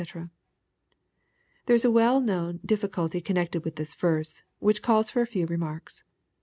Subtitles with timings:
[1.67, 5.27] ]There is a well known diffi culty connected with this verse, which calls for a
[5.27, 6.03] few remarks.